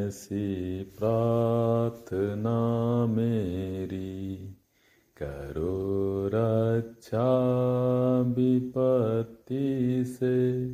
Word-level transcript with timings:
ऐसी 0.07 0.83
प्रार्थना 0.83 2.55
मेरी। 3.05 4.35
करो 5.17 6.27
रक्षा 6.27 7.27
विपत्ति 8.21 10.03
से 10.07 10.67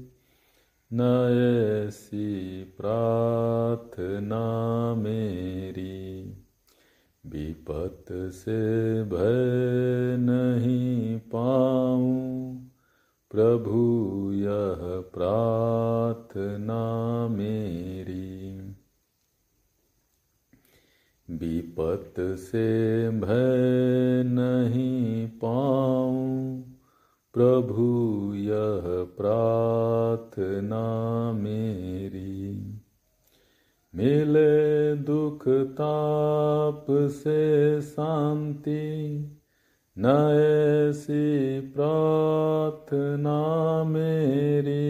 न 0.94 1.02
ऐसी 1.88 2.64
प्रार्थना 2.64 4.46
मेरी। 4.96 6.34
विपत 7.26 8.06
से 8.12 9.04
भय 9.04 10.18
नहीं 10.20 10.87
पाऊँ। 11.36 12.72
प्रभु, 13.32 14.10
यह 14.34 15.04
प्रार्थना 15.14 16.82
मेरी। 17.28 18.58
विपत 21.30 22.14
से 22.20 23.10
भय 23.10 24.24
नहीं 24.26 25.28
पाऊँ। 25.28 26.64
प्रभु, 27.34 28.32
यह 28.36 29.08
प्रार्थना 29.18 30.88
मेरी। 31.32 32.74
मिले 33.96 34.96
दुख 34.96 35.44
ताप 35.48 36.86
से 36.92 37.82
शांति। 37.82 38.98
न 40.00 40.06
ऐसी 40.90 41.60
प्रार्थना 41.60 43.40
मेरी 43.84 44.82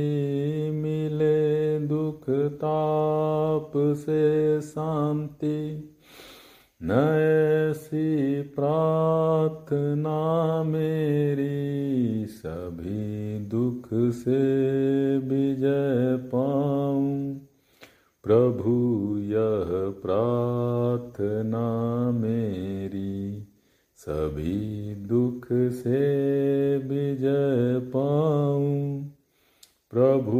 मिले 0.71 1.79
दुख 1.79 2.29
ताप 2.29 3.71
से 3.75 4.61
शांति। 4.61 5.89
न 6.83 6.91
ऐसी 7.71 8.41
प्रार्थना 8.41 10.17
मेरी 10.63 12.25
सभी 12.25 13.39
दुख 13.39 13.89
से 13.93 14.37
विजय 15.17 16.17
पाऊँ। 16.17 17.41
प्रभु, 18.23 18.73
यह 19.17 19.93
प्रार्थना 20.01 21.67
मेरी 22.11 23.36
सभी 24.09 24.95
दुख 24.95 25.47
से 25.51 26.77
विजय 26.77 27.79
पाऊँ। 27.89 29.07
प्रभु 29.91 30.39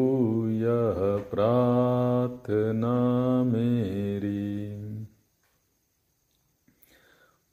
यह 0.50 1.24
प्रार्थना 1.32 2.96
मेरी। 3.44 4.58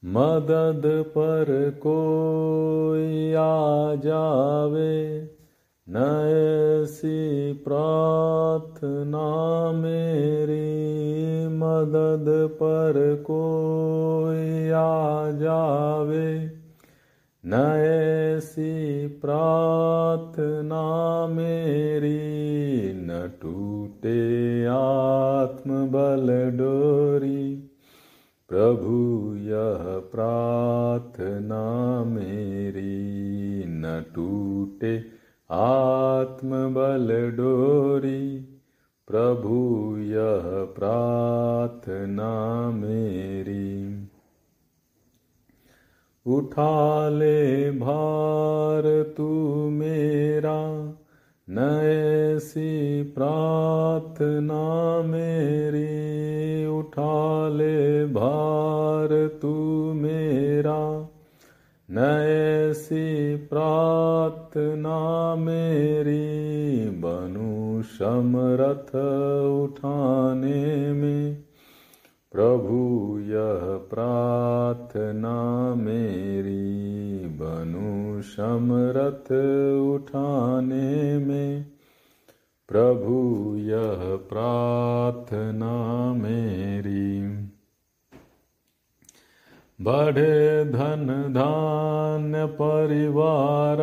मदद 0.04 0.82
पर 0.86 1.70
कोई 1.86 3.32
आ 3.32 3.94
जावे 3.94 5.33
न 5.88 5.96
ऐसी 6.82 7.52
प्रार्थना 7.52 9.72
मेरी 9.72 11.48
मदद 11.48 12.50
पर 12.54 13.24
कोई 13.26 14.70
आ 14.70 15.30
जावे। 15.30 16.50
न 17.46 17.54
ऐसी 18.34 19.06
प्रार्थना 19.06 21.26
मेरी 21.26 22.92
न 22.94 23.32
टूटे 23.42 24.66
आत्मबल 24.66 26.58
डोरी। 26.58 27.70
प्रभु, 28.48 29.36
यह 29.36 30.02
प्रार्थना 30.12 32.04
मेरी 32.04 33.64
न 33.68 34.04
टूटे 34.14 35.23
आत्मबल 35.50 37.08
डोरी 37.36 38.38
प्रभु 39.08 39.56
यह 39.98 40.46
प्रार्थना 40.74 42.32
मेरी। 42.70 44.08
उठा 46.26 47.08
ले 47.08 47.70
भार 47.70 49.14
तू 49.16 49.28
मेरा 49.70 50.94
न 51.50 51.58
ऐसी 52.36 53.02
प्रार्थना 53.02 54.62
मेरी। 55.02 55.94
उठा 56.66 57.48
ले 57.48 58.06
भार 58.06 59.38
तू 59.42 59.54
मेरा 59.94 60.73
न 61.90 61.98
ऐसी 62.68 63.36
प्रार्थना 63.36 65.34
मेरी 65.36 66.88
बनु 66.90 67.82
समरथ 67.82 68.96
उठाने 69.62 70.92
में। 70.92 71.44
प्रभु, 72.32 73.10
यह 73.20 73.60
प्रार्थना 73.90 75.74
मेरी 75.74 77.26
बनु 77.26 78.22
समरथ 78.22 79.32
उठाने 79.94 81.18
में। 81.18 81.66
प्रभु, 82.68 83.54
यह 83.56 84.18
प्रार्थना 84.28 86.12
मेरी 86.14 87.33
बढ़े 89.80 90.64
धन 90.64 91.06
धान्य 91.34 92.46
परिवार 92.46 93.80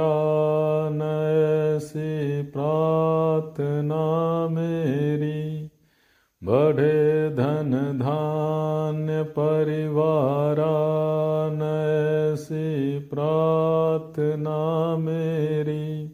ऐसी 1.75 2.41
प्रार्थना 2.43 4.01
मेरी। 4.47 5.69
बढ़े 6.43 7.29
धन 7.29 7.99
धान्य 8.01 9.23
परिवार 9.23 10.59
ऐसी 12.33 12.99
प्रार्थना 12.99 14.95
मेरी। 14.97 16.10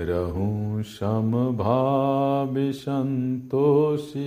रहूँ 0.00 0.82
सम 0.82 1.56
भावि 1.58 2.72
संतोषी, 2.72 4.24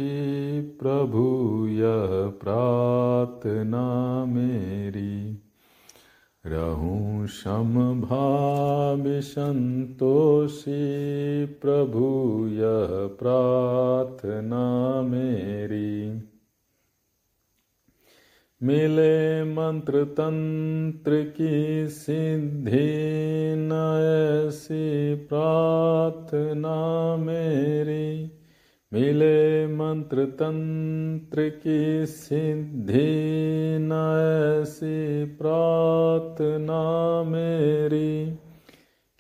प्रभु, 0.62 1.68
यह 1.68 2.32
प्रार्थना 2.44 3.86
मेरी। 4.26 5.44
रहूँ 6.46 7.28
सम 7.28 8.02
भावि 8.02 9.22
संतोषी, 9.22 10.76
प्रभु, 11.46 12.48
यह 12.48 12.88
प्रार्थना 13.20 15.02
मेरी। 15.02 16.24
मिले 18.64 19.44
मंत्र 19.44 20.04
तंत्र 20.04 21.24
की 21.24 21.88
सिद्धि 21.88 23.56
न 23.58 23.72
ऐसी 24.48 25.16
प्रार्थना 25.16 27.16
मेरी। 27.16 28.32
मिले 28.94 29.68
मंत्र 29.68 30.26
तंत्र 30.26 31.50
की 31.50 32.06
सिद्धि 32.06 33.78
न 33.82 33.92
ऐसी 34.62 35.26
प्रार्थना 35.26 37.24
मेरी। 37.24 38.38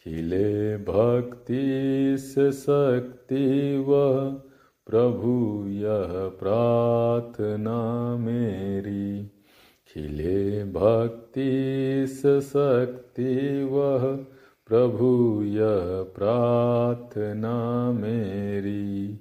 खिले 0.04 0.78
भक्ति 0.78 2.16
से 2.20 2.52
शक्ति 2.52 3.86
वह 3.88 4.42
प्रभु 4.88 5.66
यह 5.68 6.32
प्रार्थना 6.40 8.18
मेरी। 8.18 9.32
खिले 9.94 10.64
भक्ति 10.64 12.06
शक्ति 12.08 13.64
वह 13.72 14.06
प्रभु, 14.68 15.42
यह 15.44 16.06
प्रार्थना 16.16 17.92
मेरी। 17.92 19.20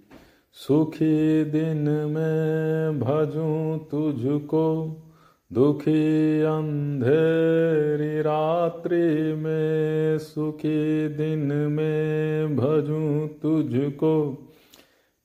सुखी 0.53 1.45
दिन 1.45 1.89
में 1.89 3.01
भजूं 3.01 3.79
तुझको, 3.79 4.97
दुखी 5.53 6.41
अंधेरी 6.41 8.21
रात्रि 8.21 9.35
में 9.35 10.19
सुखी 10.19 11.09
दिन 11.09 11.53
में 11.55 12.57
भजूं 12.57 13.29
तुझको। 13.29 14.43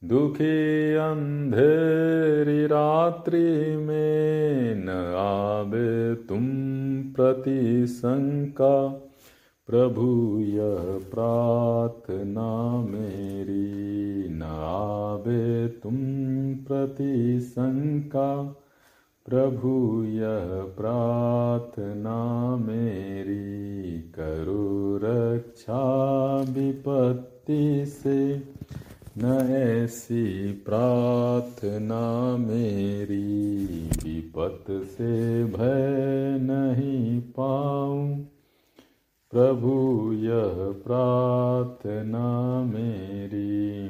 दुखी 0.04 0.96
अंधेरी 0.96 2.66
रात्रि 2.66 3.76
में 3.78 4.76
न 4.76 4.90
आवे 5.18 6.16
तुम 6.16 6.46
प्रति 7.14 7.88
शंका। 7.88 8.88
प्रभु, 9.68 10.40
यह 10.40 11.02
प्रार्थना 11.12 12.82
मेरी 12.82 14.30
न 14.30 14.42
आवे 14.44 15.68
तुम 15.68 15.96
प्रति 16.56 17.40
शंका। 17.40 18.56
प्रभु, 19.26 20.04
यह 20.08 20.74
प्रार्थना 20.78 22.56
मेरी 22.56 23.98
करो 24.02 25.00
रक्षा 25.04 26.38
विपत्ति 26.42 27.86
से। 27.86 28.61
न 29.18 29.26
ऐसी 29.52 30.52
प्रार्थना 30.52 32.38
मेरी 32.38 33.66
विपत 33.88 34.66
से 34.70 35.44
भय 35.44 36.38
नहीं 36.42 37.22
पाऊँ। 37.22 38.24
प्रभु, 39.32 40.12
यह 40.14 40.82
प्रार्थना 40.88 42.64
मेरी। 42.64 43.88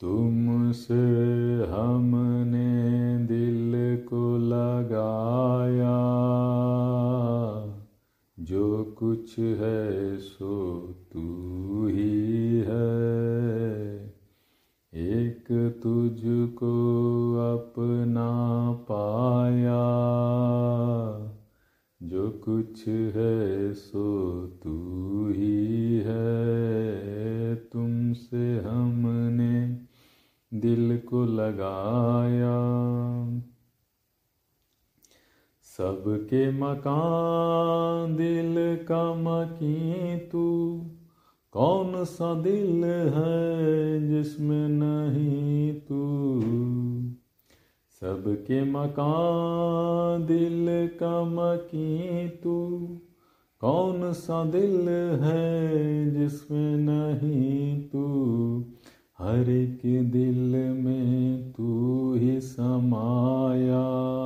तुमसे 0.00 1.02
हमने 1.72 2.72
दिल 3.26 3.72
को 4.06 4.38
लगाया 4.38 5.91
कुछ 9.04 9.38
है 9.38 10.16
सो 10.16 10.80
तू 11.12 11.86
ही 11.86 12.58
है। 12.58 13.12
एक 14.94 15.44
तुझको 15.82 16.72
अपना 17.56 18.72
पाया। 18.72 19.82
जो 22.02 22.30
कुछ 22.30 22.88
है 22.88 23.72
सो 23.72 24.46
तू 24.64 25.28
ही 25.36 25.98
है। 26.04 27.54
तुमसे 27.54 28.60
हमने 28.60 29.78
दिल 30.54 30.98
को 30.98 31.24
लगाया। 31.24 32.81
सबके 36.32 36.50
मकान 36.50 38.16
दिल 38.16 38.76
का 38.84 39.14
मकी 39.14 40.16
तू। 40.16 40.78
कौन 41.52 42.04
सा 42.04 42.34
दिल 42.34 42.84
है 42.84 44.08
जिसमें 44.08 44.68
नहीं 44.68 45.74
तू? 45.74 46.50
सबके 48.00 48.64
मकान 48.64 50.26
दिल 50.26 50.90
का 51.02 51.24
मकी 51.24 52.28
तू। 52.28 52.88
कौन 53.60 54.12
सा 54.12 54.44
दिल 54.44 54.88
है 55.22 56.10
जिसमें 56.10 56.76
नहीं 56.76 57.82
तू? 57.82 58.04
हर 59.18 59.50
एक 59.50 60.10
दिल 60.10 60.54
में 60.84 61.52
तू 61.52 62.14
ही 62.14 62.40
समाया। 62.40 64.21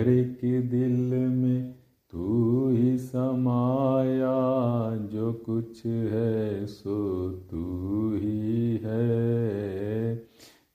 हर 0.00 0.08
एक 0.08 0.70
दिल 0.70 1.14
में 1.14 1.74
तू 2.10 2.68
ही 2.68 2.98
समाया, 2.98 4.96
जो 4.96 5.32
कुछ 5.32 5.86
है 5.86 6.66
सो 6.66 7.30
तू 7.30 8.14
ही 8.14 8.80
है। 8.84 10.16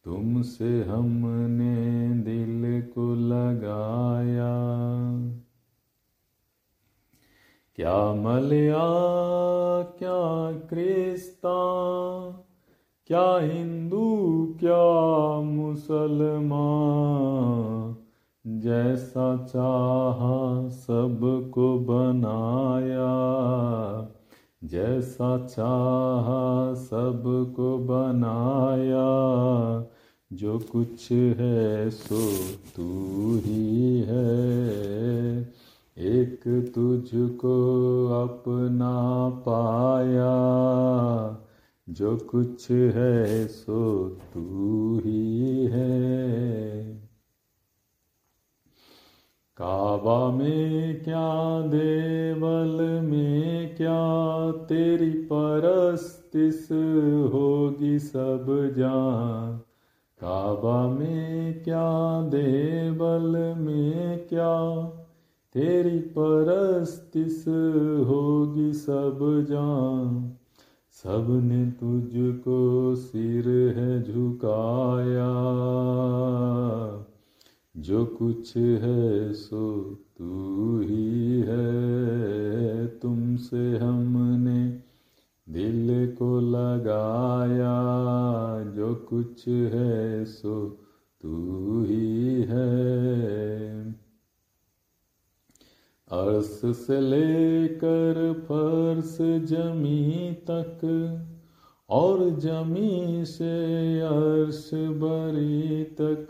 तुमसे 0.05 0.83
हमने 0.83 2.09
दिल 2.09 2.81
को 2.81 3.15
लगाया। 3.15 4.81
क्या 7.75 8.13
मलया, 8.13 8.87
क्या 9.99 10.51
क्रिस्ता, 10.51 11.55
क्या 13.07 13.37
हिंदू, 13.37 14.55
क्या 14.59 15.41
मुसलमान? 15.41 17.74
जैसा 18.47 19.37
चाहा 19.37 20.69
सबको 20.69 21.79
बनाया, 21.79 23.07
जैसा 24.63 25.37
चाहा 25.37 26.73
सबको 26.73 27.77
बनाया, 27.77 29.07
जो 30.33 30.59
कुछ 30.59 31.11
है 31.11 31.89
सो 31.89 32.27
तू 32.75 33.35
ही 33.37 33.99
है। 33.99 35.41
एक 35.97 36.71
तुझको 36.75 38.07
अपना 38.23 39.29
पाया, 39.29 40.35
जो 41.89 42.17
कुछ 42.17 42.71
है 42.71 43.47
सो 43.47 44.09
तू 44.09 45.01
ही 45.05 45.65
है। 45.65 47.04
काबा 49.61 50.31
में 50.31 51.03
क्या, 51.03 51.61
देवल 51.61 53.01
में 53.01 53.75
क्या, 53.75 54.51
तेरी 54.51 55.09
परस्तिस 55.09 56.65
होगी 57.33 57.99
सब 57.99 58.73
जान। 58.77 59.57
काबा 60.21 60.87
में 60.87 61.63
क्या, 61.63 62.21
देवल 62.21 63.55
में 63.57 64.27
क्या, 64.27 64.83
तेरी 65.53 65.99
परस्तिस 65.99 67.47
होगी 68.07 68.73
सब 68.73 69.45
जान। 69.49 70.33
सबने 70.91 71.65
तुझको 71.65 72.95
सिर 72.95 73.73
है 73.77 74.03
झुकाया। 74.03 75.35
जो 77.77 78.05
कुछ 78.05 78.57
है 78.57 79.33
सो 79.33 79.95
तू 80.17 80.81
ही 80.81 81.41
है। 81.41 82.87
तुमसे 82.87 83.77
हमने 83.77 84.79
दिल 85.49 86.15
को 86.15 86.39
लगाया। 86.39 87.75
जो 88.71 88.95
कुछ 88.95 89.47
है 89.47 90.25
सो 90.25 90.79
तू 91.21 91.83
ही 91.83 92.41
है। 92.41 93.91
अर्श 96.11 96.61
से 96.65 97.01
लेकर 97.01 98.33
फर्श 98.33 99.17
जमी 99.21 100.33
तक 100.33 100.79
और 101.89 102.29
जमी 102.29 103.25
से 103.25 103.99
अर्श 103.99 104.71
बरी 104.73 105.83
तक, 105.83 106.27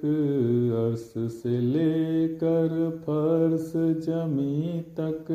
अर्श 0.76 1.32
से 1.32 1.62
लेकर 1.62 2.90
फर्श 3.04 3.72
जमी 3.76 4.80
तक। 4.82 5.26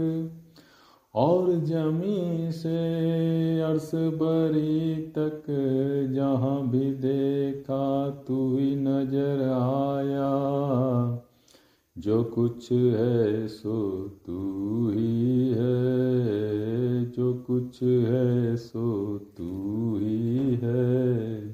और 1.14 1.58
जमी 1.58 2.52
से 2.52 3.60
अर्श 3.60 3.90
बरी 3.94 4.96
तक, 4.96 5.42
जहाँ 6.12 6.68
भी 6.68 6.90
देखा 6.94 8.10
तू 8.10 8.56
ही 8.56 8.76
नज़र 8.76 9.42
आया। 9.42 10.30
जो 12.00 12.25
कुछ 12.25 12.73
है 12.73 13.49
सो 13.49 14.09
तू 14.26 14.90
ही 14.90 15.49
है। 15.49 17.11
जो 17.11 17.35
कुछ 17.35 17.83
है 17.83 18.57
सो 18.57 19.19
तू 19.19 19.99
ही 19.99 20.54
है। 20.54 21.52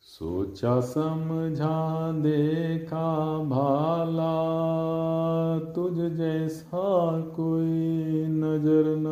सोचा 0.00 0.80
समझा, 0.80 2.12
देखा 2.12 3.38
भाला, 3.38 4.36
तुझ 5.72 6.12
जैसा 6.12 7.20
कोई 7.20 8.26
नज़र 8.26 8.96
न 8.96 9.06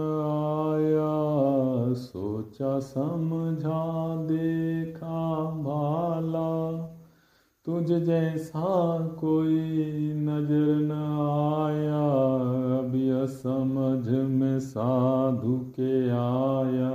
आया। 0.79 1.93
सोचा 1.93 2.79
समझा, 2.79 4.17
देखा 4.17 5.51
भाला 5.51 6.89
तुझ 7.66 7.92
जैसा 7.92 8.99
कोई 8.99 9.59
नज़र 10.12 10.76
न 10.81 10.92
आया, 11.71 12.04
अब 12.78 12.92
समझ 13.26 14.09
में 14.09 14.61
साधु 14.61 15.59
के 15.81 16.09
आया। 16.09 16.92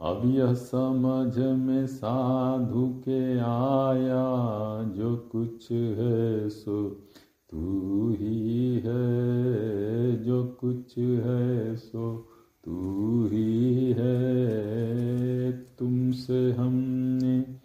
अब 0.00 0.22
यह 0.24 0.54
समझ 0.54 1.38
में 1.38 1.86
साधु 1.86 2.88
के 2.88 3.38
आया, 3.38 4.26
जो 4.82 5.16
कुछ 5.16 5.72
है 5.72 6.48
सो 6.48 6.90
तू 7.50 8.10
ही 8.20 8.74
है, 8.74 10.24
जो 10.24 10.44
कुछ 10.44 10.98
है 10.98 11.76
सो 11.76 12.28
तू 12.64 13.28
ही 13.32 13.92
है। 13.92 15.52
तुमसे 15.52 16.52
हमने 16.52 17.55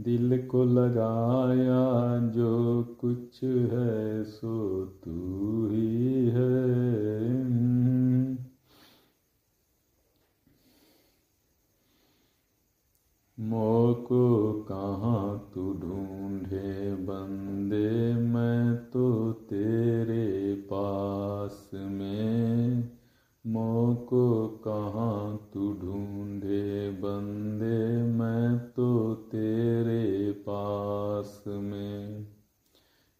दिल 0.00 0.46
को 0.46 0.64
लगाया, 0.64 2.18
जो 2.30 2.82
कुछ 3.00 3.44
है 3.44 4.24
सो 4.24 4.84
तू 5.04 5.68
ही 5.72 6.26
है। 6.28 6.88
मोको 13.40 14.52
कहाँ 14.52 15.50
तू 15.54 15.72
ढूंढे 15.72 16.94
बंदे, 16.94 18.14
मैं 18.14 18.76
तो 18.76 19.32
तेरे 19.32 20.54
पास 20.54 21.70
में 21.74 22.47
मोको 23.48 24.48
कहाँ 24.48 25.50
तू 25.54 25.60
ढूंढे? 25.60 26.90
बंदे 26.90 28.02
मैं 28.02 28.58
तो 28.58 29.14
तेरे 29.14 30.32
पास 30.32 31.44
में। 31.48 32.26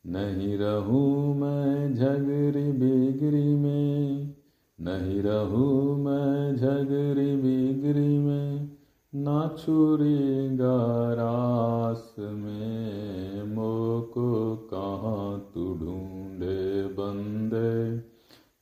नहीं 0.06 0.58
रहूँ 0.58 1.35
मैं 1.35 1.94
झगरी 1.94 2.73
बिगरी 2.73 3.54
में। 3.54 4.35
नहीं 4.80 5.23
रहूँ 5.23 5.99
मैं 6.04 6.56
झगरी 6.56 7.37
बिगरी 7.37 8.18
में। 8.18 8.70
ना 9.14 9.56
छुरी 9.58 10.49
गरास 10.56 12.16
में। 12.18 12.98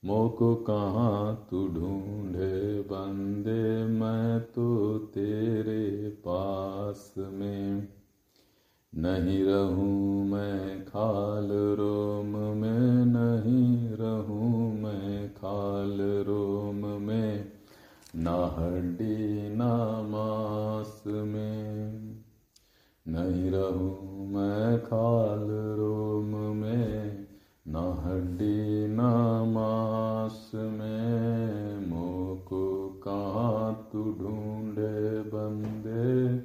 मोको 0.06 0.54
कहाँ 0.54 1.46
तू 1.50 1.68
ढूंढे? 1.68 2.80
बंदे 2.80 3.84
मैं 3.84 4.40
तो 4.40 4.98
तेरे 4.98 6.08
पास 6.08 7.14
में 7.18 7.88
नहीं 8.94 9.44
रहूँ 9.44 10.26
मैं 10.26 10.84
खाल 10.84 11.48
रोम 11.52 12.56
में, 12.56 13.04
नहीं 13.04 13.88
रहूँ 13.88 14.74
मैं 14.82 15.28
खाल 15.28 15.98
रोम 16.00 17.02
में, 17.02 17.52
ना 18.16 18.46
हड्डी 18.58 19.56
ना 19.56 20.02
मांस 20.02 21.02
में, 21.06 21.92
नहीं 23.08 23.50
रहूँ 23.50 24.26
मैं 24.28 24.78
खाल 24.80 25.46
रोम 25.50 26.56
में। 26.56 26.65
ना 27.68 27.80
हड्डी 27.80 28.86
ना 28.88 29.44
मांस 29.44 30.50
में 30.54 31.86
मोको 31.88 32.88
कहाँ 33.02 33.88
तू 33.92 34.02
ढूंढे 34.04 35.22
बंदे। 35.22 36.36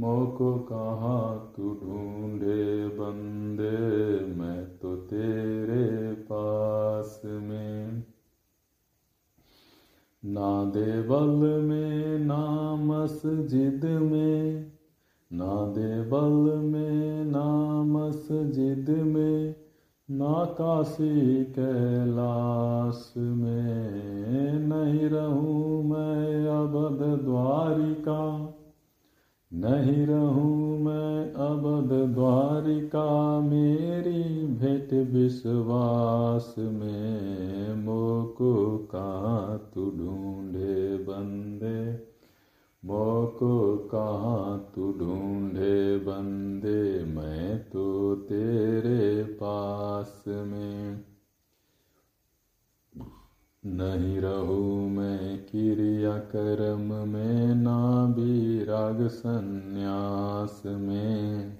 मोको 0.00 0.58
कहाँ 0.58 1.52
तू 1.56 1.62
ढूंढे 1.62 2.88
बंदे, 2.88 3.74
मैं 4.34 4.78
तो 4.82 4.96
तेरे 4.96 6.14
पास 6.14 7.20
में। 7.24 8.02
ना 10.24 10.64
देवल 10.64 11.62
में, 11.62 12.18
ना 12.18 12.74
मस्जिद 12.76 13.84
में, 13.84 14.66
ना 15.32 15.66
देवल 15.66 16.62
में 16.62 16.67
काशी 20.60 21.44
कैलाश 21.44 23.14
में 23.16 24.52
नहीं 24.58 25.08
रहूँ 25.08 25.84
मैं 25.84 26.46
अबद 26.46 27.24
द्वारिका। 27.24 28.54
नहीं 29.52 30.06
रहूँ 30.06 30.78
मैं 30.78 31.32
अबद 31.32 32.14
द्वारिका। 32.14 33.40
मेरी 33.40 34.46
भेंट 34.46 35.08
विश्वास 35.14 36.54
में 36.58 37.74
मोको 37.74 38.78
कहाँ 38.78 39.70
तू 39.74 39.90
ढूंढे 39.90 40.96
बंदे। 40.96 42.08
मोको 42.84 43.76
कहाँ 43.76 44.72
तू 44.74 44.92
ढूंढे 44.92 45.98
बंदे। 45.98 46.47
नहीं 53.66 54.20
रहूँ 54.20 54.90
मैं 54.90 55.46
क्रिया 55.46 56.18
कर्म 56.18 57.08
में, 57.08 57.54
ना 57.54 58.06
भी 58.06 58.64
राग 58.64 59.06
संन्यास 59.06 60.62
में। 60.66 61.58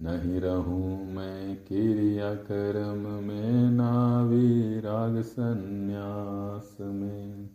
नहीं 0.00 0.40
रहूँ 0.40 1.12
मैं 1.12 1.56
क्रिया 1.56 2.34
कर्म 2.34 3.24
में, 3.24 3.70
ना 3.70 4.24
भी 4.24 4.80
राग 4.80 5.20
संन्यास 5.20 6.76
में। 6.80 7.50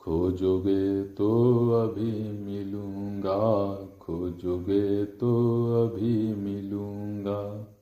खोजोगे 0.00 1.04
तो 1.04 1.70
अभी 1.70 2.32
मिलूँगा, 2.32 3.74
खोजोगे 4.00 5.04
तो 5.04 5.32
अभी 5.84 6.34
मिलूँगा। 6.34 7.74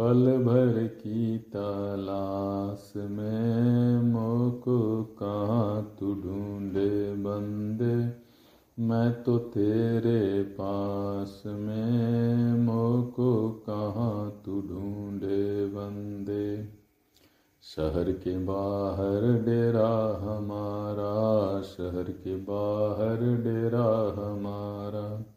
पल 0.00 0.44
भर 0.44 0.86
की 0.86 1.38
तलाश 1.38 2.92
में 2.96 4.02
मोको 4.02 5.04
कहाँ 5.04 5.96
तू 6.00 6.14
ढूंढे 6.14 7.14
बंदे। 7.14 8.12
मैं 8.82 9.22
तो 9.22 9.38
तेरे 9.38 10.42
पास 10.42 11.42
में 11.46 12.52
मोको 12.54 13.50
कहाँ 13.50 14.42
तू 14.46 14.60
ढूंढे 14.60 15.66
बंदे। 15.66 16.64
शहर 17.62 18.12
के 18.12 18.38
बाहर 18.38 19.42
डेरा 19.44 20.18
हमारा, 20.20 21.60
शहर 21.62 22.04
के 22.04 22.36
बाहर 22.36 23.16
डेरा 23.16 24.14
हमारा। 24.24 25.29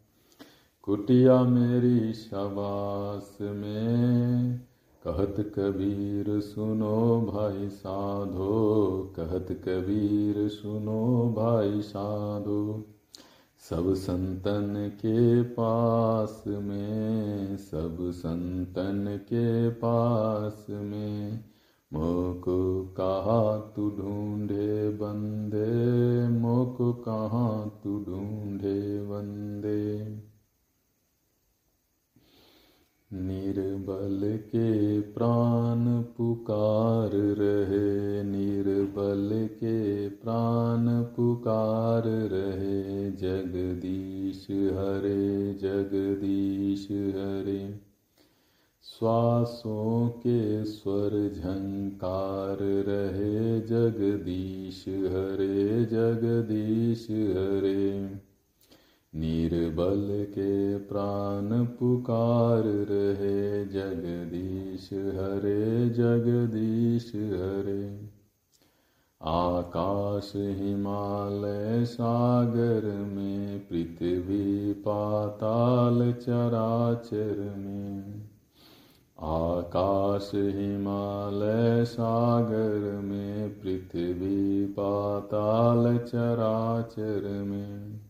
कुटिया 0.84 1.42
मेरी 1.42 2.12
शबास 2.12 3.38
में। 3.40 4.58
कहत 5.04 5.34
कबीर, 5.38 6.40
सुनो 6.40 7.20
भाई 7.20 7.68
साधो। 7.68 9.12
कहत 9.16 9.46
कबीर, 9.50 10.48
सुनो 10.48 11.34
भाई 11.36 11.82
साधो। 11.82 12.84
सब 13.70 13.94
संतन 13.94 14.88
के 14.88 15.42
पास 15.42 16.44
में, 16.46 17.56
सब 17.56 17.98
संतन 18.00 19.20
के 19.22 19.70
पास 19.70 20.66
में। 20.70 21.44
मोको 21.92 22.84
कहा 23.00 23.72
तू 23.76 23.90
ढूंढे 23.90 24.90
बंदे, 24.90 26.28
मोको 26.28 26.92
कहाँ 26.92 27.80
तू 27.84 28.04
ढूंढे 28.08 29.02
बंदे 29.02 30.24
निर्बल 33.84 34.36
के 34.36 35.00
प्राण 35.00 36.02
पुकार 36.02 37.10
रहे, 37.14 38.22
निर्बल 38.22 39.46
के 39.46 40.08
प्राण 40.08 40.86
पुकार 40.88 42.02
रहे। 42.06 43.10
जगदीश 43.10 44.46
हरे 44.50 45.54
जगदीश 45.54 46.88
हरे। 46.90 47.80
श्वासों 48.82 50.08
के 50.08 50.64
स्वर 50.64 51.32
झंकार 51.36 52.58
रहे, 52.62 53.60
जगदीश 53.60 54.84
हरे 54.88 55.84
जगदीश 55.84 57.06
हरे। 57.10 58.24
निर्बल 59.16 60.26
के 60.30 60.76
प्राण 60.78 61.64
पुकार 61.64 62.62
रहे 62.64 63.23
जगदीश 64.74 64.92
हरे 64.92 65.90
जगदीश 65.90 67.12
हरे। 67.14 68.08
आकाश 69.22 70.32
हिमालय 70.36 71.84
सागर 71.84 72.84
में, 72.84 73.60
पृथ्वी 73.68 74.72
पाताल 74.72 76.12
चराचर 76.12 77.54
में। 77.58 78.04
आकाश 79.20 80.30
हिमालय 80.34 81.84
सागर 81.84 83.00
में, 83.00 83.60
पृथ्वी 83.60 84.66
पाताल 84.66 85.98
चराचर 85.98 87.22
में। 87.28 88.03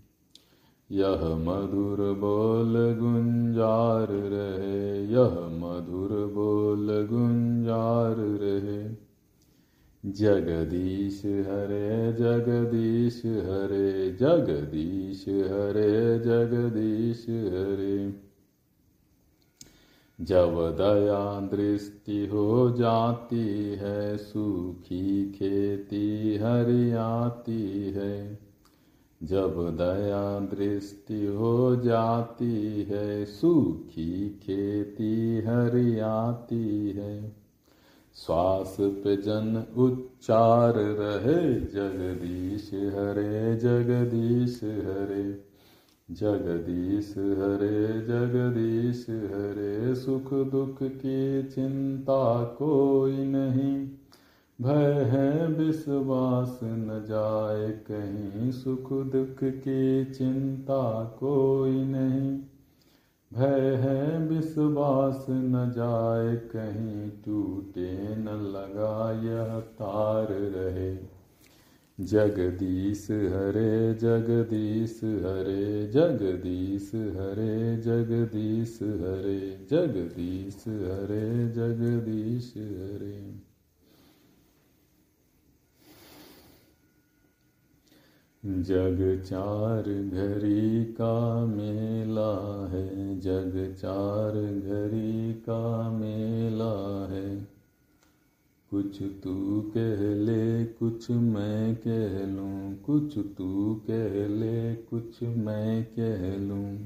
यह 0.91 1.21
मधुर 1.23 2.13
बोल 2.13 2.75
गुंजार 2.77 4.09
रहे, 4.09 5.07
यह 5.07 5.41
मधुर 5.41 6.27
बोल 6.27 6.87
गुंजार 6.87 8.17
रहे। 8.17 9.05
जगदीश 10.11 11.23
हरे 11.25 12.13
जगदीश 12.13 13.23
हरे 13.25 14.13
जगदीश 14.13 15.25
हरे 15.29 16.19
जगदीश 16.19 17.27
हरे। 17.29 18.15
जब 20.21 20.77
दया 20.81 21.41
दृष्टि 21.41 22.27
हो 22.27 22.71
जाती 22.71 23.75
है, 23.75 24.17
सूखी 24.17 25.33
खेती 25.33 26.37
हरियाती 26.37 27.91
है। 27.91 28.44
जब 29.25 29.77
दया 29.77 30.41
दृष्टि 30.41 31.27
हो 31.27 31.77
जाती 31.77 32.83
है, 32.83 33.25
सूखी 33.25 34.31
खेती 34.31 35.43
हरियाती 35.47 36.91
है। 36.91 37.45
श्वास 38.15 38.77
पे 38.81 39.17
जन 39.17 39.65
उच्चार 39.77 40.75
रहे, 40.75 41.55
जगदीश 41.61 42.71
हरे 42.75 43.57
जगदीश 43.57 44.61
हरे। 44.65 45.55
जगदीश 46.11 47.15
हरे 47.19 48.01
जगदीश 48.01 49.07
हरे, 49.11 49.95
सुख 49.95 50.35
दुख 50.35 50.79
की 50.83 51.43
चिंता 51.43 52.45
कोई 52.45 53.17
नहीं। 53.17 53.89
भय 54.61 54.93
है, 54.93 55.49
विश्वास 55.49 56.61
न 56.63 57.05
जाए 57.09 57.71
कहीं, 57.71 58.51
सुख 58.51 58.93
दुख 58.93 59.37
की 59.45 60.05
चिंता 60.05 61.05
कोई 61.05 61.85
नहीं। 61.85 62.39
भय 63.35 63.75
है, 63.75 64.29
विश्वास 64.29 65.27
न 65.31 65.73
जाए 65.77 66.37
कहीं, 66.37 67.11
टूटे 67.11 68.17
न 68.17 68.29
लगा 68.29 69.13
यह 69.13 69.61
तार 69.61 70.27
रहे। 70.33 71.15
जगदीश 72.01 73.11
हरे 73.11 73.95
जगदीश 73.95 75.01
हरे 75.05 75.89
जगदीश 75.89 76.91
हरे 76.95 77.77
जगदीश 77.77 78.79
हरे 78.83 79.67
जगदीश 79.71 80.65
हरे 80.69 81.49
जगदीश 81.49 82.55
हरे। 82.57 83.44
जग 88.47 89.23
चार 89.27 89.83
घड़ी 90.13 90.85
का 90.85 91.45
मेला 91.47 92.67
है, 92.67 93.21
जग 93.21 93.75
चार 93.79 94.33
घड़ी 94.61 95.33
का 95.35 95.91
मेला 95.91 97.07
है। 97.13 97.49
कुछ 98.71 99.03
तू 99.03 99.61
कह 99.77 100.15
ले, 100.15 100.65
कुछ 100.65 101.11
मैं 101.11 101.77
कह 101.77 102.27
लूँ, 102.27 102.77
कुछ 102.77 103.19
तू 103.19 103.81
कह 103.91 104.29
ले, 104.29 104.75
कुछ 104.75 105.23
मैं 105.23 105.85
कह 105.85 106.37
लूँ। 106.37 106.79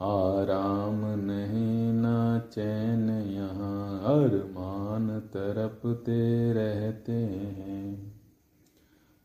आराम 0.00 1.20
नहीं 1.20 1.92
ना 1.92 2.38
चैन 2.38 3.10
यहाँ, 3.10 4.00
अरमान 4.00 5.20
तरपते 5.20 6.52
रहते 6.52 7.12
हैं। 7.12 8.15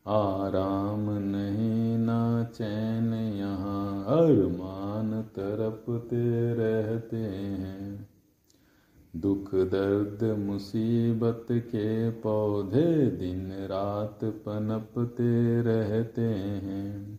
आराम 0.06 1.10
नहीं 1.10 1.98
ना 1.98 2.44
चैन 2.44 3.14
यहाँ 3.14 4.04
अरमान 4.04 5.22
तरपते 5.22 6.54
रहते 6.54 7.16
हैं। 7.16 8.08
दुख 9.16 9.54
दर्द 9.54 10.38
मुसीबत 10.38 11.46
के 11.50 12.10
पौधे 12.10 13.06
दिन 13.06 13.52
रात 13.52 14.18
पनपते 14.24 15.60
रहते 15.62 16.22
हैं। 16.22 17.18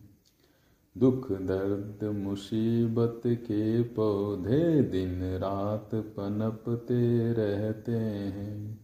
दुख 0.98 1.32
दर्द 1.32 2.04
मुसीबत 2.04 3.20
के 3.26 3.82
पौधे 3.82 4.82
दिन 4.82 5.22
रात 5.22 5.90
पनपते 5.94 7.32
रहते 7.32 7.92
हैं। 7.92 8.83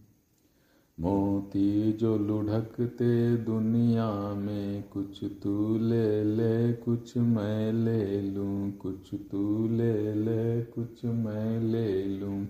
मोती 1.01 1.93
जो 1.93 2.17
लुढ़कते 2.17 3.37
दुनिया 3.37 4.33
में, 4.33 4.83
कुछ 4.83 5.23
तू 5.23 5.77
ले 5.77 6.23
ले, 6.23 6.73
कुछ 6.73 7.17
मैं 7.17 7.73
ले 7.73 8.21
लूँ, 8.21 8.71
कुछ 8.71 9.15
तू 9.31 9.67
ले 9.67 10.15
ले, 10.15 10.61
कुछ 10.61 11.05
मैं 11.05 11.59
ले 11.59 12.05
लूँ। 12.05 12.47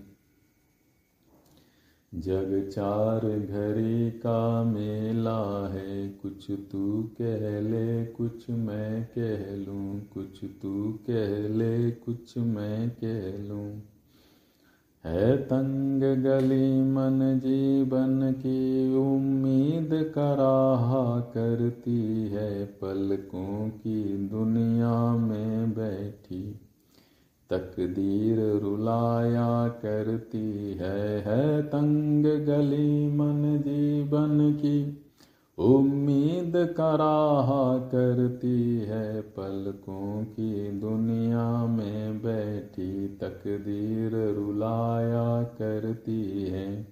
जग 2.16 2.70
चार 2.74 3.40
घड़ी 3.40 4.12
का 4.12 4.64
मेला 4.64 5.68
है, 5.68 6.10
कुछ 6.10 6.52
तू 6.52 7.04
कह 7.04 7.62
ले, 7.62 8.06
कुछ 8.06 8.50
मैं 8.50 9.04
कह 9.04 9.56
लूँ, 9.56 10.00
कुछ 10.14 10.46
तू 10.62 11.00
कह 11.10 11.48
ले, 11.48 11.92
कुछ 11.92 12.38
मैं 12.38 12.90
कह 12.90 13.48
लूँ। 13.48 13.90
है 15.06 15.38
तंग 15.38 16.02
गली 16.02 16.82
मन 16.82 17.40
जीवन 17.44 18.32
की 18.32 18.96
उम्मीद 18.96 19.90
कराहा 20.16 21.20
करती 21.20 22.28
है 22.28 22.66
पलकों 22.66 23.70
की 23.70 24.28
दुनिया 24.28 25.16
में 25.18 25.72
बैठी। 25.72 26.60
तकदीर 27.50 28.60
रुलाया 28.62 29.68
करती 29.68 30.74
है 30.74 31.20
है 31.22 31.62
तंग 31.62 32.26
गली 32.26 33.08
मन 33.08 33.62
जीवन 33.66 34.54
की 34.54 35.08
उम्मीद 35.62 36.54
कराहा 36.56 37.78
करती 37.78 38.80
है 38.80 39.21
पलकों 39.21 40.24
की 40.24 40.71
दुनिया 40.71 41.65
में 41.65 42.21
बैठी 42.21 43.08
तकदीर 43.08 44.36
रुलाया 44.36 45.43
करती 45.43 46.43
है। 46.43 46.88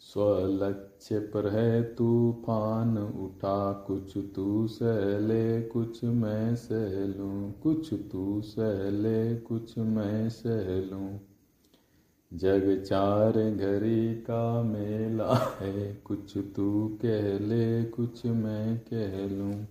स्वलक्ष्य 0.00 1.18
पर 1.18 1.48
है 1.48 1.82
तूफ़ान, 1.82 2.98
उठा 2.98 3.72
कुछ 3.72 4.18
तू 4.36 4.66
सहले, 4.66 5.62
कुछ 5.62 6.04
मैं 6.04 6.56
सहलूँ, 6.56 7.52
कुछ 7.62 7.94
तू 8.12 8.40
सहले, 8.40 9.36
कुछ 9.36 9.78
मैं 9.78 10.28
सहलूँ। 10.28 11.33
जग 12.34 12.84
चार 12.86 13.32
घड़ी 13.50 14.14
का 14.14 14.62
मेला 14.62 15.56
है, 15.60 15.94
कुछ 16.04 16.38
तू 16.38 16.98
कह 17.02 17.38
ले, 17.38 17.84
कुछ 17.84 18.26
मैं 18.26 18.78
कह 18.78 19.34
लूँ। 19.34 19.66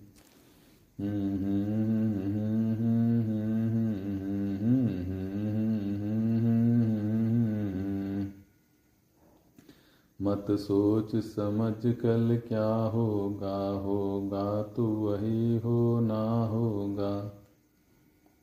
मत 10.20 10.46
सोच 10.50 11.16
समझ 11.16 11.74
कल 11.86 12.42
क्या 12.48 12.74
होगा 12.74 13.68
होगा 13.68 14.62
तो 14.62 14.86
वही 14.86 15.58
हो 15.58 16.00
ना 16.00 16.46
होगा। 16.46 17.43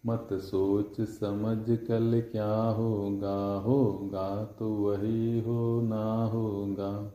मत 0.05 0.27
सोच 0.33 1.01
समझ 1.01 1.77
कल 1.77 2.23
क्या 2.31 2.53
होगा 2.53 3.55
होगा 3.55 4.45
तो 4.45 4.69
वही 4.69 5.39
हो 5.39 5.81
ना 5.81 6.25
होगा। 6.25 7.13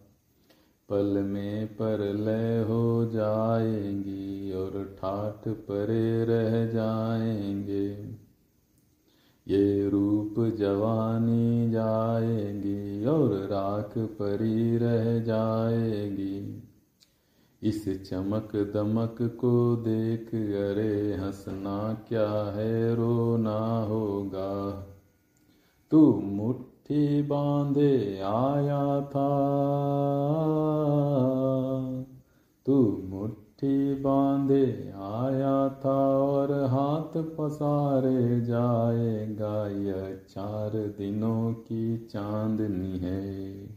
पल 0.88 1.22
में 1.22 1.66
पर 1.66 2.14
लय 2.14 2.62
हो 2.62 3.10
जाएँगी 3.12 4.52
और 4.52 4.96
ठाठ 5.00 5.48
परे 5.48 6.24
रह 6.24 6.66
जाएँगे। 6.66 8.16
ये 9.48 9.88
रूप 9.88 10.34
जवानी 10.58 11.70
जाएगी 11.70 13.04
और 13.04 13.34
राख 13.34 13.98
परी 13.98 14.76
रह 14.76 15.18
जाएगी। 15.18 16.65
इस 17.66 18.10
चमक 18.10 18.56
दमक 18.56 19.16
को 19.22 19.76
देख, 19.76 20.28
अरे 20.28 21.14
हंसना 21.14 22.04
क्या 22.08 22.52
है, 22.52 22.94
रोना 22.94 23.82
होगा। 23.82 24.86
तू 25.90 26.20
मुट्ठी 26.24 27.22
बांधे 27.22 28.20
आया 28.20 29.00
था। 29.00 29.28
तू 32.66 33.02
मुट्ठी 33.04 33.94
बांधे 33.94 34.92
आया 34.96 35.68
था 35.68 36.18
और 36.18 36.52
हाथ 36.52 37.22
पसारे 37.22 38.40
जाएगा, 38.40 39.68
यह 39.68 40.20
चार 40.28 40.70
दिनों 40.70 41.52
की 41.52 41.98
चांदनी 41.98 42.98
है। 42.98 43.75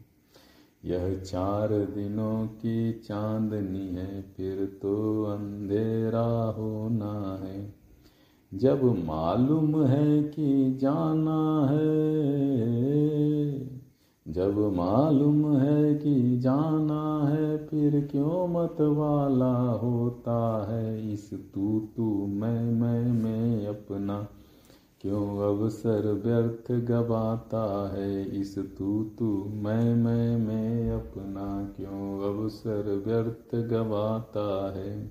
यह 0.84 1.18
चार 1.18 1.68
दिनों 1.68 2.46
की 2.46 2.92
चांदनी 2.92 3.88
है, 3.88 4.22
फिर 4.22 4.78
तो 4.82 5.24
अंधेरा 5.24 6.54
होना 6.58 7.40
है। 7.44 7.74
जब 8.54 8.84
मालूम 8.84 9.84
है 9.84 10.22
कि 10.22 10.78
जाना 10.80 11.68
है, 11.70 12.20
जब 14.28 14.58
मालूम 14.76 15.56
है 15.56 15.94
कि 15.94 16.38
जाना 16.38 17.28
है, 17.28 17.66
फिर 17.66 18.08
क्यों 18.12 18.48
मत 18.48 18.76
वाला 18.80 19.56
होता 19.56 20.66
है? 20.68 21.12
इस 21.12 21.34
तू 21.34 21.88
तू 21.96 22.26
मैं 22.26 22.72
मैं 22.72 23.12
मैं 23.12 23.66
अपना 23.66 24.28
क्यों 25.00 25.56
अवसर 25.56 26.12
व्यर्थ 26.12 26.72
गवाता 26.72 27.90
है 27.94 28.40
इस 28.40 28.58
तू 28.58 29.04
तू 29.04 29.44
मैं 29.44 29.94
मैं 29.94 30.36
मैं 30.36 30.90
अपना? 30.90 31.74
क्यों 31.76 32.34
अवसर 32.34 33.02
व्यर्थ 33.06 33.68
गवाता 33.68 34.72
है? 34.76 35.10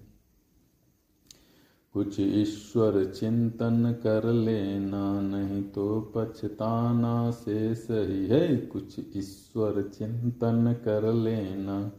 कुछ 1.94 2.20
ईश्वर 2.20 3.06
चिंतन 3.06 3.96
कर 4.04 4.34
लेना, 4.34 5.22
नहीं 5.22 5.64
तो 5.64 6.14
पछताना 6.16 7.32
से 7.32 7.76
सही 7.76 8.28
है। 8.28 8.58
कुछ 8.58 9.00
ईश्वर 9.00 9.82
चिंतन 9.82 10.76
कर 10.86 11.14
लेना। 11.14 11.92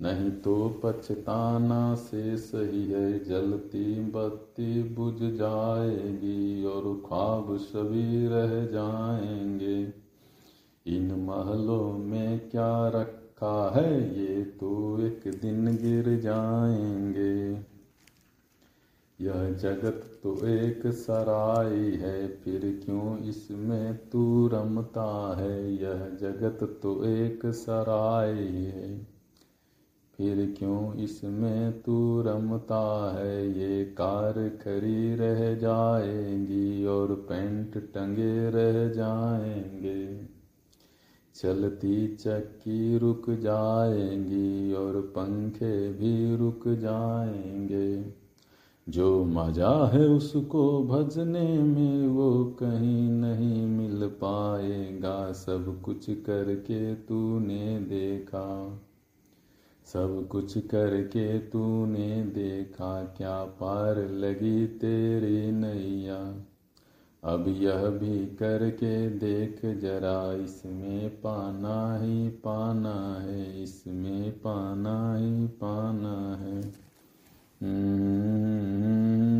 नहीं 0.00 0.30
तो 0.30 0.80
पछताना 0.84 1.94
से 1.94 2.36
सही 2.36 2.86
है, 2.86 3.24
जलती 3.24 4.00
बत्ती 4.00 4.82
बुझ 4.82 5.14
जाएगी 5.14 6.64
और 6.64 7.02
ख्वाब 7.08 7.56
सभी 7.56 8.26
रह 8.26 8.66
जाएँगे। 8.66 9.92
इन 10.86 11.14
महलों 11.14 11.98
में 11.98 12.50
क्या 12.50 12.88
रखा 12.88 13.72
है, 13.76 14.20
ये 14.20 14.44
तो 14.44 14.98
एक 15.00 15.20
दिन 15.26 15.76
गिर 15.76 16.20
जाएँगे। 16.20 17.52
यह 19.20 19.50
जगत 19.50 20.20
तो 20.22 20.46
एक 20.46 20.86
सराय 20.86 21.76
है, 21.76 22.28
फिर 22.28 22.82
क्यों 22.84 23.18
इसमें 23.18 24.08
तू 24.10 24.48
रमता 24.48 25.34
है? 25.38 25.74
यह 25.74 26.08
जगत 26.20 26.80
तो 26.82 27.04
एक 27.04 27.46
सराय 27.46 28.32
है। 28.32 29.11
फिर 30.22 30.54
क्यों 30.58 30.94
इसमें 30.94 31.80
तू 31.80 32.22
रमता 32.22 33.14
है? 33.18 33.58
ये 33.58 33.84
कार 33.84 34.32
खरी 34.32 35.14
रह 35.14 35.54
जाएँगी 35.54 36.84
और 36.84 37.14
पेंट 37.14 37.76
टंगे 37.76 38.50
रह 38.50 38.88
जाएँगे। 38.88 40.20
चलती 41.34 42.16
चक्की 42.16 42.98
रुक 42.98 43.30
जाएँगी 43.30 44.72
और 44.72 45.00
पंखे 45.00 45.92
भी 45.92 46.36
रुक 46.36 46.68
जाएँगे। 46.68 48.14
जो 48.88 49.24
मज़ा 49.24 49.90
है 49.92 50.06
उसको 50.06 50.84
भजने 50.84 51.62
में 51.62 52.06
वो 52.06 52.44
कहीं 52.44 53.10
नहीं 53.10 53.66
मिल 53.66 54.06
पाएगा। 54.08 55.32
सब 55.32 55.82
कुछ 55.84 56.10
करके 56.10 56.94
तूने 56.94 57.78
देखा। 57.78 58.78
सब 59.92 60.28
कुछ 60.30 60.58
करके 60.58 61.38
तूने 61.38 62.22
देखा, 62.22 63.04
क्या 63.04 63.44
पार 63.44 63.96
लगी 63.98 64.66
तेरी 64.66 65.52
नैया? 65.52 66.34
अब 67.24 67.44
यह 67.48 67.86
भी 67.86 68.26
करके 68.26 69.10
देख, 69.10 69.60
जरा 69.64 70.32
इसमें 70.44 71.10
पाना 71.10 71.98
ही 71.98 72.28
पाना 72.28 73.18
है, 73.20 73.62
इसमें 73.62 74.32
पाना 74.32 75.16
ही 75.16 75.46
पाना 75.46 76.36
है। 76.36 76.62
हम्म। 77.62 79.31